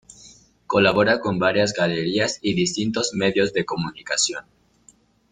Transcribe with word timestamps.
Colabora 0.65 1.19
con 1.19 1.37
varias 1.37 1.73
galerías 1.73 2.39
y 2.41 2.55
distintos 2.55 3.11
medios 3.13 3.53
de 3.53 3.65
comunicación. 3.65 4.45